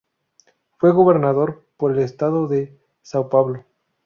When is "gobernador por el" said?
0.93-1.99